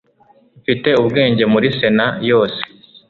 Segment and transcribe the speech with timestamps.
[0.61, 2.61] Mfite ubwenge muri Sena yose